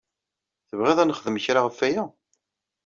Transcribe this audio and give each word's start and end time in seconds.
Tebɣiḍ 0.69 0.99
ad 0.99 1.07
nexdem 1.07 1.41
kra 1.43 1.61
ɣef 1.61 1.79
waya? 1.81 2.03